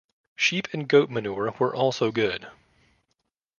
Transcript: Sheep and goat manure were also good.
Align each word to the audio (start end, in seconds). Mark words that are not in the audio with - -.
Sheep 0.35 0.67
and 0.73 0.87
goat 0.89 1.11
manure 1.11 1.53
were 1.59 1.75
also 1.75 2.11
good. 2.11 2.47